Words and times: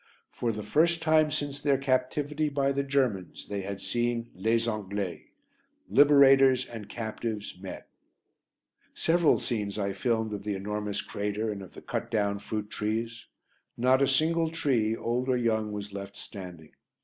For 0.31 0.51
the 0.51 0.63
first 0.63 0.99
time 1.03 1.29
since 1.29 1.61
their 1.61 1.77
captivity 1.77 2.49
by 2.49 2.71
the 2.71 2.81
Germans 2.81 3.47
they 3.47 3.61
had 3.61 3.79
seen 3.81 4.31
"les 4.33 4.67
Anglais." 4.67 5.27
Liberators 5.91 6.65
and 6.65 6.89
captives 6.89 7.55
met! 7.59 7.87
Several 8.95 9.37
scenes 9.37 9.77
I 9.77 9.93
filmed 9.93 10.33
of 10.33 10.43
the 10.43 10.55
enormous 10.55 11.01
crater 11.03 11.51
and 11.51 11.61
of 11.61 11.75
the 11.75 11.83
cut 11.83 12.09
down 12.09 12.39
fruit 12.39 12.71
trees. 12.71 13.27
Not 13.77 14.01
a 14.01 14.07
single 14.07 14.49
tree, 14.49 14.95
old 14.95 15.29
or 15.29 15.37
young, 15.37 15.71
was 15.71 15.93
left 15.93 16.17
standing. 16.17 16.71